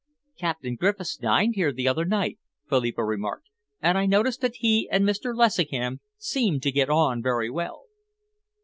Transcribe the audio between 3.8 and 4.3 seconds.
"and I